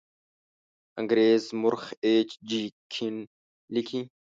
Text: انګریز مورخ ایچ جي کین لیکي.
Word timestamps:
انګریز 0.99 1.43
مورخ 1.61 1.83
ایچ 2.05 2.29
جي 2.49 2.63
کین 2.91 3.15
لیکي. 3.73 3.99